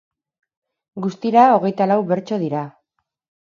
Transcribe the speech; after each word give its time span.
Guztira 1.05 1.43
hogeita 1.57 1.89
lau 1.93 1.99
bertso 2.13 2.41
dira. 2.47 2.65